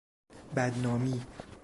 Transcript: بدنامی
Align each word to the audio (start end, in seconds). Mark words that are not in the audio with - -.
بدنامی 0.55 1.21